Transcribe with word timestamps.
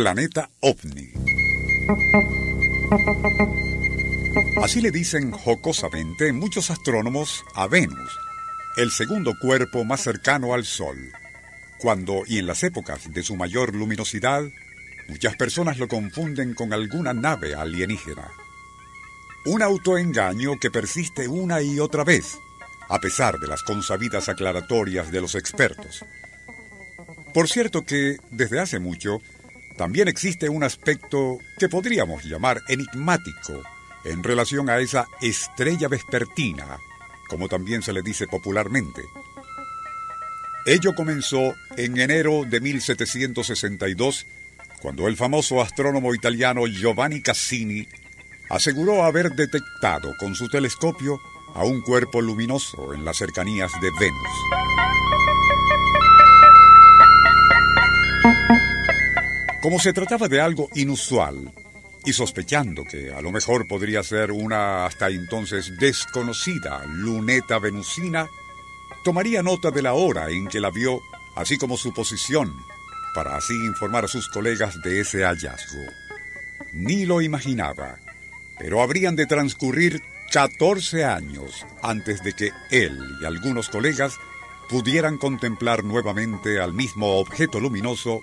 Planeta 0.00 0.48
OVNI. 0.60 1.12
Así 4.62 4.80
le 4.80 4.92
dicen 4.92 5.32
jocosamente 5.32 6.32
muchos 6.32 6.70
astrónomos 6.70 7.42
a 7.56 7.66
Venus, 7.66 8.16
el 8.76 8.92
segundo 8.92 9.34
cuerpo 9.40 9.82
más 9.82 10.00
cercano 10.00 10.54
al 10.54 10.64
Sol. 10.64 11.10
Cuando 11.80 12.22
y 12.28 12.38
en 12.38 12.46
las 12.46 12.62
épocas 12.62 13.12
de 13.12 13.24
su 13.24 13.34
mayor 13.34 13.74
luminosidad, 13.74 14.44
muchas 15.08 15.34
personas 15.34 15.78
lo 15.78 15.88
confunden 15.88 16.54
con 16.54 16.72
alguna 16.72 17.12
nave 17.12 17.56
alienígena. 17.56 18.30
Un 19.46 19.62
autoengaño 19.62 20.60
que 20.60 20.70
persiste 20.70 21.26
una 21.26 21.60
y 21.60 21.80
otra 21.80 22.04
vez, 22.04 22.38
a 22.88 23.00
pesar 23.00 23.40
de 23.40 23.48
las 23.48 23.64
consabidas 23.64 24.28
aclaratorias 24.28 25.10
de 25.10 25.20
los 25.20 25.34
expertos. 25.34 26.04
Por 27.34 27.48
cierto 27.48 27.84
que, 27.84 28.18
desde 28.30 28.60
hace 28.60 28.78
mucho, 28.78 29.20
también 29.78 30.08
existe 30.08 30.48
un 30.48 30.64
aspecto 30.64 31.38
que 31.56 31.68
podríamos 31.68 32.24
llamar 32.24 32.60
enigmático 32.68 33.62
en 34.04 34.24
relación 34.24 34.68
a 34.68 34.78
esa 34.78 35.06
estrella 35.22 35.86
vespertina, 35.86 36.78
como 37.28 37.48
también 37.48 37.80
se 37.80 37.92
le 37.92 38.02
dice 38.02 38.26
popularmente. 38.26 39.02
Ello 40.66 40.94
comenzó 40.96 41.54
en 41.76 41.96
enero 41.96 42.42
de 42.44 42.60
1762, 42.60 44.26
cuando 44.82 45.06
el 45.06 45.16
famoso 45.16 45.62
astrónomo 45.62 46.12
italiano 46.12 46.66
Giovanni 46.66 47.22
Cassini 47.22 47.86
aseguró 48.50 49.04
haber 49.04 49.30
detectado 49.30 50.12
con 50.18 50.34
su 50.34 50.48
telescopio 50.48 51.20
a 51.54 51.64
un 51.64 51.82
cuerpo 51.82 52.20
luminoso 52.20 52.94
en 52.94 53.04
las 53.04 53.16
cercanías 53.16 53.70
de 53.80 53.90
Venus. 54.00 54.87
Como 59.68 59.80
se 59.80 59.92
trataba 59.92 60.28
de 60.28 60.40
algo 60.40 60.70
inusual, 60.76 61.52
y 62.02 62.14
sospechando 62.14 62.84
que 62.84 63.12
a 63.12 63.20
lo 63.20 63.30
mejor 63.30 63.68
podría 63.68 64.02
ser 64.02 64.32
una 64.32 64.86
hasta 64.86 65.10
entonces 65.10 65.76
desconocida 65.78 66.86
luneta 66.86 67.58
venusina, 67.58 68.28
tomaría 69.04 69.42
nota 69.42 69.70
de 69.70 69.82
la 69.82 69.92
hora 69.92 70.30
en 70.30 70.46
que 70.48 70.58
la 70.58 70.70
vio, 70.70 71.02
así 71.36 71.58
como 71.58 71.76
su 71.76 71.92
posición, 71.92 72.56
para 73.14 73.36
así 73.36 73.52
informar 73.52 74.06
a 74.06 74.08
sus 74.08 74.30
colegas 74.30 74.80
de 74.82 75.00
ese 75.00 75.24
hallazgo. 75.24 75.84
Ni 76.72 77.04
lo 77.04 77.20
imaginaba, 77.20 77.98
pero 78.58 78.80
habrían 78.80 79.16
de 79.16 79.26
transcurrir 79.26 80.00
14 80.32 81.04
años 81.04 81.66
antes 81.82 82.24
de 82.24 82.32
que 82.32 82.52
él 82.70 82.98
y 83.20 83.26
algunos 83.26 83.68
colegas 83.68 84.14
pudieran 84.70 85.18
contemplar 85.18 85.84
nuevamente 85.84 86.58
al 86.58 86.72
mismo 86.72 87.18
objeto 87.18 87.60
luminoso 87.60 88.22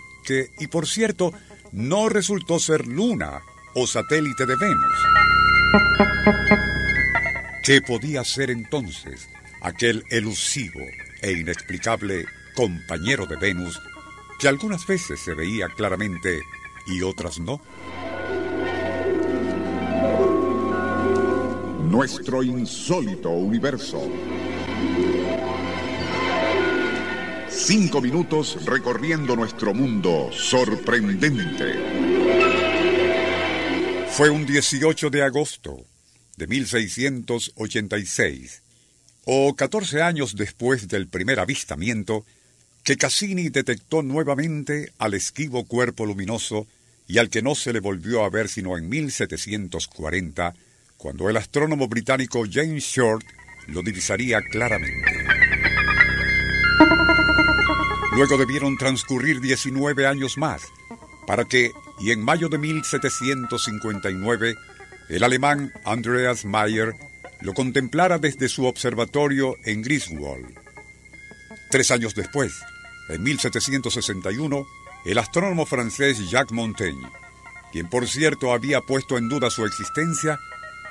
y 0.59 0.67
por 0.67 0.87
cierto, 0.87 1.33
no 1.71 2.09
resultó 2.09 2.59
ser 2.59 2.87
luna 2.87 3.41
o 3.75 3.85
satélite 3.85 4.45
de 4.45 4.55
Venus. 4.55 4.97
¿Qué 7.63 7.81
podía 7.81 8.23
ser 8.23 8.49
entonces 8.49 9.29
aquel 9.61 10.03
elusivo 10.09 10.81
e 11.21 11.31
inexplicable 11.31 12.25
compañero 12.55 13.25
de 13.25 13.35
Venus 13.35 13.81
que 14.39 14.47
algunas 14.47 14.85
veces 14.87 15.19
se 15.19 15.33
veía 15.33 15.67
claramente 15.69 16.39
y 16.87 17.01
otras 17.01 17.39
no? 17.39 17.61
Nuestro 21.89 22.43
insólito 22.43 23.29
universo. 23.29 24.01
Cinco 27.65 27.99
minutos 27.99 28.63
recorriendo 28.63 29.35
nuestro 29.35 29.73
mundo 29.73 30.29
sorprendente. 30.31 31.73
Fue 34.11 34.29
un 34.29 34.45
18 34.45 35.09
de 35.09 35.23
agosto 35.23 35.83
de 36.37 36.45
1686, 36.45 38.61
o 39.25 39.55
14 39.55 40.03
años 40.03 40.35
después 40.35 40.87
del 40.87 41.07
primer 41.07 41.39
avistamiento, 41.39 42.23
que 42.83 42.97
Cassini 42.97 43.49
detectó 43.49 44.03
nuevamente 44.03 44.91
al 44.99 45.15
esquivo 45.15 45.65
cuerpo 45.65 46.05
luminoso 46.05 46.67
y 47.07 47.17
al 47.17 47.31
que 47.31 47.41
no 47.41 47.55
se 47.55 47.73
le 47.73 47.79
volvió 47.79 48.25
a 48.25 48.29
ver 48.29 48.47
sino 48.47 48.77
en 48.77 48.87
1740, 48.89 50.53
cuando 50.97 51.31
el 51.31 51.37
astrónomo 51.37 51.87
británico 51.87 52.43
James 52.47 52.83
Short 52.83 53.25
lo 53.65 53.81
divisaría 53.81 54.39
claramente. 54.51 55.34
Luego 58.15 58.37
debieron 58.37 58.77
transcurrir 58.77 59.41
19 59.41 60.07
años 60.07 60.37
más 60.37 60.61
para 61.27 61.43
que, 61.43 61.73
y 61.99 62.11
en 62.11 62.23
mayo 62.23 62.47
de 62.47 62.57
1759, 62.57 64.55
el 65.09 65.21
alemán 65.21 65.73
Andreas 65.83 66.45
Mayer 66.45 66.93
lo 67.41 67.53
contemplara 67.53 68.17
desde 68.17 68.47
su 68.47 68.67
observatorio 68.67 69.57
en 69.65 69.81
Griswold. 69.81 70.57
Tres 71.69 71.91
años 71.91 72.15
después, 72.15 72.53
en 73.09 73.21
1761, 73.21 74.65
el 75.05 75.17
astrónomo 75.17 75.65
francés 75.65 76.29
Jacques 76.29 76.53
Montaigne, 76.53 77.09
quien 77.73 77.89
por 77.89 78.07
cierto 78.07 78.53
había 78.53 78.79
puesto 78.79 79.17
en 79.17 79.27
duda 79.27 79.49
su 79.49 79.65
existencia, 79.65 80.39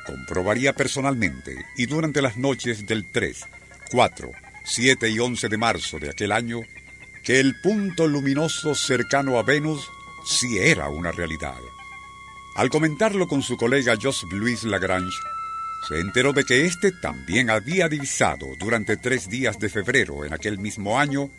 comprobaría 0.07 0.75
personalmente 0.75 1.65
y 1.79 1.87
durante 1.87 2.21
las 2.21 2.37
noches 2.37 2.85
del 2.87 3.11
3, 3.11 3.47
4, 3.91 4.31
7 4.63 5.09
y 5.09 5.19
11 5.19 5.49
de 5.49 5.57
marzo 5.57 5.99
de 5.99 6.11
aquel 6.11 6.31
año 6.31 6.61
que 7.25 7.41
el 7.41 7.59
punto 7.61 8.07
luminoso 8.07 8.75
cercano 8.75 9.39
a 9.39 9.43
Venus 9.43 9.91
sí 10.25 10.59
era 10.59 10.91
una 10.91 11.11
realidad. 11.11 11.59
Al 12.55 12.69
comentarlo 12.69 13.27
con 13.27 13.43
su 13.43 13.57
colega 13.57 13.97
Joseph 14.01 14.31
Louis 14.33 14.63
Lagrange, 14.65 15.17
se 15.89 16.01
enteró 16.01 16.33
de 16.33 16.45
que 16.45 16.67
éste 16.67 16.93
también 16.93 17.51
había 17.51 17.89
divisado 17.89 18.47
durante 18.59 18.97
tres 18.99 19.29
días 19.29 19.59
de 19.59 19.69
febrero 19.71 20.25
en 20.25 20.35
aquel 20.35 20.59
mismo 20.59 20.99
año 20.99 21.31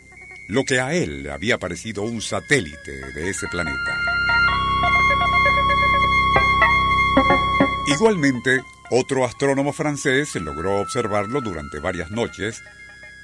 lo 0.48 0.64
que 0.64 0.80
a 0.80 0.92
él 0.92 1.22
le 1.22 1.30
había 1.30 1.58
parecido 1.58 2.02
un 2.02 2.20
satélite 2.20 3.12
de 3.14 3.30
ese 3.30 3.46
planeta. 3.48 4.00
Igualmente, 7.88 8.60
otro 8.90 9.24
astrónomo 9.24 9.72
francés 9.72 10.34
logró 10.34 10.80
observarlo 10.80 11.40
durante 11.40 11.78
varias 11.78 12.10
noches 12.10 12.62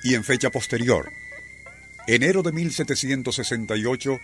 y 0.05 0.15
en 0.15 0.25
fecha 0.25 0.51
posterior, 0.51 1.13
enero 2.07 2.43
de 2.43 2.53
1768, 2.53 4.19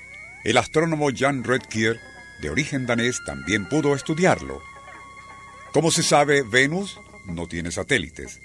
el 0.44 0.56
astrónomo 0.56 1.08
Jan 1.14 1.44
Redkier, 1.44 1.98
de 2.40 2.50
origen 2.50 2.86
danés, 2.86 3.20
también 3.24 3.68
pudo 3.68 3.94
estudiarlo. 3.94 4.60
Como 5.72 5.90
se 5.90 6.02
sabe, 6.02 6.42
Venus 6.42 7.00
no 7.26 7.46
tiene 7.46 7.70
satélites, 7.70 8.40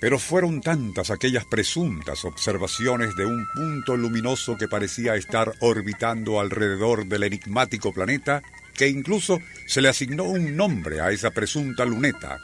pero 0.00 0.18
fueron 0.18 0.60
tantas 0.60 1.10
aquellas 1.10 1.44
presuntas 1.44 2.24
observaciones 2.24 3.16
de 3.16 3.26
un 3.26 3.46
punto 3.54 3.96
luminoso 3.96 4.56
que 4.56 4.68
parecía 4.68 5.16
estar 5.16 5.52
orbitando 5.60 6.40
alrededor 6.40 7.06
del 7.06 7.24
enigmático 7.24 7.92
planeta 7.92 8.42
que 8.74 8.88
incluso 8.88 9.40
se 9.66 9.82
le 9.82 9.88
asignó 9.88 10.24
un 10.24 10.56
nombre 10.56 11.00
a 11.00 11.10
esa 11.10 11.32
presunta 11.32 11.84
luneta, 11.84 12.38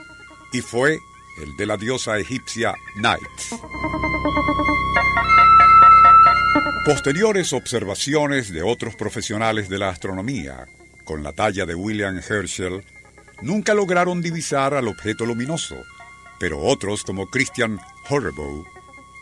y 0.53 0.61
fue 0.61 0.99
el 1.43 1.57
de 1.57 1.67
la 1.67 1.77
diosa 1.77 2.19
egipcia 2.19 2.75
Night. 2.97 3.23
Posteriores 6.85 7.55
observaciones 7.55 8.53
de 8.53 8.63
otros 8.63 8.95
profesionales 8.95 9.71
de 9.71 9.79
la 9.79 9.89
astronomía, 9.89 10.67
con 11.05 11.23
la 11.23 11.33
talla 11.33 11.65
de 11.65 11.75
William 11.75 12.19
Herschel, 12.19 12.85
nunca 13.41 13.73
lograron 13.73 14.21
divisar 14.21 14.75
al 14.75 14.89
objeto 14.89 15.25
luminoso, 15.25 15.77
pero 16.39 16.61
otros 16.61 17.03
como 17.03 17.31
Christian 17.31 17.81
Horrebow 18.11 18.67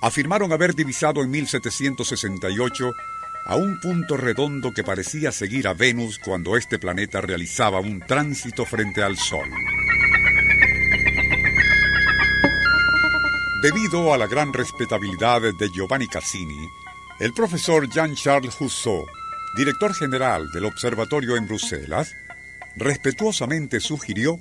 afirmaron 0.02 0.52
haber 0.52 0.74
divisado 0.74 1.22
en 1.22 1.30
1768 1.30 2.92
a 3.46 3.54
un 3.54 3.78
punto 3.78 4.16
redondo 4.16 4.74
que 4.74 4.82
parecía 4.82 5.30
seguir 5.30 5.68
a 5.68 5.72
Venus 5.72 6.18
cuando 6.18 6.56
este 6.56 6.80
planeta 6.80 7.20
realizaba 7.20 7.78
un 7.78 8.00
tránsito 8.00 8.64
frente 8.64 9.04
al 9.04 9.16
Sol. 9.16 9.48
Debido 13.62 14.12
a 14.12 14.18
la 14.18 14.26
gran 14.26 14.52
respetabilidad 14.52 15.42
de 15.42 15.70
Giovanni 15.70 16.08
Cassini, 16.08 16.68
el 17.22 17.32
profesor 17.32 17.88
Jean-Charles 17.88 18.60
Husseau 18.60 19.06
director 19.54 19.94
general 19.94 20.50
del 20.50 20.64
observatorio 20.64 21.36
en 21.36 21.46
Bruselas, 21.46 22.14
respetuosamente 22.76 23.80
sugirió 23.80 24.38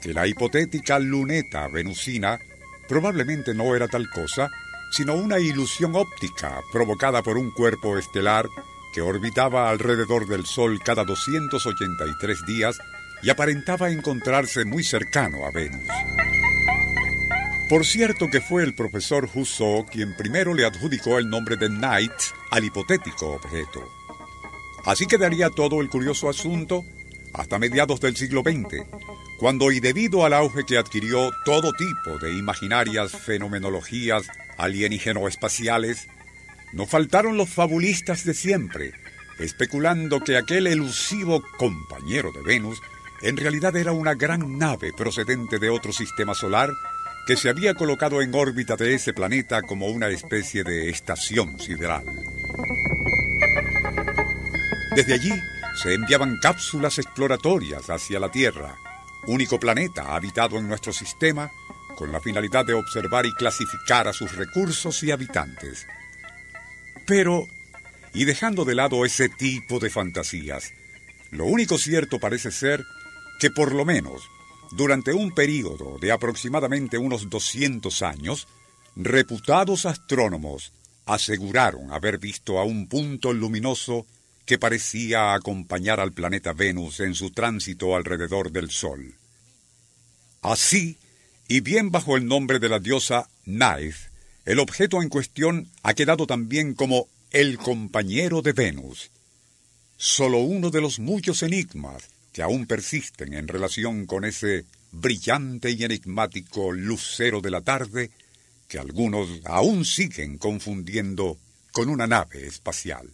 que 0.00 0.12
la 0.12 0.26
hipotética 0.26 0.98
luneta 0.98 1.68
venusina 1.68 2.40
probablemente 2.88 3.54
no 3.54 3.76
era 3.76 3.86
tal 3.86 4.10
cosa, 4.10 4.50
sino 4.90 5.14
una 5.14 5.38
ilusión 5.38 5.94
óptica 5.94 6.60
provocada 6.72 7.22
por 7.22 7.36
un 7.36 7.52
cuerpo 7.52 7.96
estelar 7.96 8.48
que 8.92 9.02
orbitaba 9.02 9.70
alrededor 9.70 10.26
del 10.26 10.46
Sol 10.46 10.80
cada 10.84 11.04
283 11.04 12.44
días 12.46 12.78
y 13.22 13.30
aparentaba 13.30 13.90
encontrarse 13.90 14.64
muy 14.64 14.82
cercano 14.82 15.46
a 15.46 15.52
Venus. 15.52 15.86
Por 17.70 17.86
cierto 17.86 18.26
que 18.26 18.40
fue 18.40 18.64
el 18.64 18.74
profesor 18.74 19.30
Husserl 19.32 19.86
quien 19.86 20.16
primero 20.16 20.54
le 20.54 20.66
adjudicó 20.66 21.18
el 21.18 21.30
nombre 21.30 21.56
de 21.56 21.70
Night 21.70 22.10
al 22.50 22.64
hipotético 22.64 23.28
objeto. 23.34 23.88
Así 24.84 25.06
quedaría 25.06 25.50
todo 25.50 25.80
el 25.80 25.88
curioso 25.88 26.28
asunto 26.28 26.84
hasta 27.32 27.60
mediados 27.60 28.00
del 28.00 28.16
siglo 28.16 28.42
XX, 28.42 28.82
cuando 29.38 29.70
y 29.70 29.78
debido 29.78 30.24
al 30.24 30.32
auge 30.32 30.64
que 30.66 30.78
adquirió 30.78 31.30
todo 31.44 31.72
tipo 31.72 32.18
de 32.18 32.36
imaginarias 32.36 33.12
fenomenologías 33.12 34.26
alienígeno-espaciales, 34.58 36.08
no 36.72 36.86
faltaron 36.86 37.36
los 37.36 37.50
fabulistas 37.50 38.24
de 38.24 38.34
siempre, 38.34 38.94
especulando 39.38 40.18
que 40.18 40.36
aquel 40.36 40.66
elusivo 40.66 41.40
compañero 41.56 42.32
de 42.32 42.42
Venus 42.42 42.82
en 43.22 43.36
realidad 43.36 43.76
era 43.76 43.92
una 43.92 44.14
gran 44.14 44.58
nave 44.58 44.92
procedente 44.92 45.60
de 45.60 45.70
otro 45.70 45.92
sistema 45.92 46.34
solar 46.34 46.70
que 47.26 47.36
se 47.36 47.48
había 47.48 47.74
colocado 47.74 48.22
en 48.22 48.34
órbita 48.34 48.76
de 48.76 48.94
ese 48.94 49.12
planeta 49.12 49.62
como 49.62 49.86
una 49.86 50.08
especie 50.08 50.64
de 50.64 50.90
estación 50.90 51.58
sideral. 51.58 52.04
Desde 54.94 55.14
allí 55.14 55.32
se 55.80 55.94
enviaban 55.94 56.38
cápsulas 56.38 56.98
exploratorias 56.98 57.88
hacia 57.88 58.18
la 58.18 58.30
Tierra, 58.30 58.76
único 59.26 59.60
planeta 59.60 60.14
habitado 60.14 60.58
en 60.58 60.68
nuestro 60.68 60.92
sistema, 60.92 61.50
con 61.96 62.12
la 62.12 62.20
finalidad 62.20 62.64
de 62.64 62.74
observar 62.74 63.26
y 63.26 63.34
clasificar 63.34 64.08
a 64.08 64.12
sus 64.12 64.34
recursos 64.34 65.02
y 65.02 65.10
habitantes. 65.10 65.86
Pero, 67.06 67.46
y 68.14 68.24
dejando 68.24 68.64
de 68.64 68.74
lado 68.74 69.04
ese 69.04 69.28
tipo 69.28 69.78
de 69.78 69.90
fantasías, 69.90 70.72
lo 71.30 71.44
único 71.44 71.78
cierto 71.78 72.18
parece 72.18 72.50
ser 72.50 72.84
que 73.38 73.50
por 73.50 73.72
lo 73.72 73.84
menos 73.84 74.28
durante 74.70 75.12
un 75.12 75.32
período 75.32 75.98
de 75.98 76.12
aproximadamente 76.12 76.96
unos 76.96 77.28
200 77.28 78.02
años, 78.02 78.46
reputados 78.96 79.86
astrónomos 79.86 80.72
aseguraron 81.06 81.92
haber 81.92 82.18
visto 82.18 82.58
a 82.58 82.64
un 82.64 82.86
punto 82.86 83.32
luminoso 83.32 84.06
que 84.46 84.58
parecía 84.58 85.34
acompañar 85.34 86.00
al 86.00 86.12
planeta 86.12 86.52
Venus 86.52 87.00
en 87.00 87.14
su 87.14 87.30
tránsito 87.30 87.96
alrededor 87.96 88.52
del 88.52 88.70
Sol. 88.70 89.14
Así, 90.42 90.98
y 91.48 91.60
bien 91.60 91.90
bajo 91.90 92.16
el 92.16 92.26
nombre 92.26 92.58
de 92.58 92.68
la 92.68 92.78
diosa 92.78 93.28
Naith, 93.44 93.96
el 94.44 94.58
objeto 94.60 95.02
en 95.02 95.08
cuestión 95.08 95.68
ha 95.82 95.94
quedado 95.94 96.26
también 96.26 96.74
como 96.74 97.08
el 97.30 97.58
compañero 97.58 98.40
de 98.42 98.52
Venus. 98.52 99.10
Solo 99.96 100.38
uno 100.38 100.70
de 100.70 100.80
los 100.80 100.98
muchos 100.98 101.42
enigmas 101.42 102.08
que 102.32 102.42
aún 102.42 102.66
persisten 102.66 103.34
en 103.34 103.48
relación 103.48 104.06
con 104.06 104.24
ese 104.24 104.64
brillante 104.92 105.70
y 105.70 105.84
enigmático 105.84 106.72
lucero 106.72 107.40
de 107.40 107.50
la 107.50 107.60
tarde 107.60 108.10
que 108.68 108.78
algunos 108.78 109.28
aún 109.44 109.84
siguen 109.84 110.38
confundiendo 110.38 111.36
con 111.72 111.88
una 111.88 112.06
nave 112.06 112.46
espacial. 112.46 113.10